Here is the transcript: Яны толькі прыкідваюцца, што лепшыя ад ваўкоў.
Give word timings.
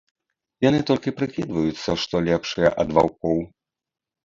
Яны 0.67 0.79
толькі 0.89 1.13
прыкідваюцца, 1.19 1.97
што 2.05 2.23
лепшыя 2.31 2.75
ад 2.87 2.99
ваўкоў. 3.01 3.37